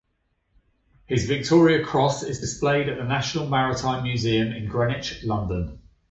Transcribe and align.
His 1.05 1.27
Victoria 1.27 1.85
Cross 1.85 2.23
is 2.23 2.39
displayed 2.39 2.89
at 2.89 2.97
the 2.97 3.03
National 3.03 3.45
Maritime 3.47 4.01
Museum 4.01 4.51
in 4.51 4.67
Greenwich, 4.67 5.23
London. 5.23 5.79